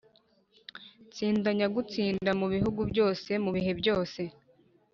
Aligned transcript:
tsinda 1.11 1.49
nyagutsinda 1.57 2.31
mu 2.39 2.47
bihugu 2.53 2.81
byose, 2.91 3.31
mu 3.43 3.49
bihe 3.55 3.71
byose 3.79 4.21